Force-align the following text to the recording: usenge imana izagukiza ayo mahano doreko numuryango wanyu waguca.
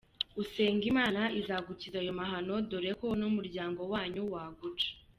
usenge 0.41 0.85
imana 0.91 1.21
izagukiza 1.39 1.97
ayo 2.03 2.13
mahano 2.21 2.53
doreko 2.71 3.05
numuryango 3.19 3.81
wanyu 3.93 4.21
waguca. 4.33 4.89